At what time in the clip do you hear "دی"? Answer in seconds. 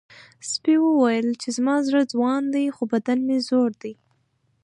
2.53-2.65, 3.81-3.93